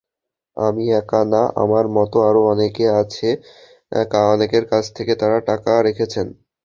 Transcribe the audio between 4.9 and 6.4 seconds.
থেকে তাঁরা টাকা রেখেছেন।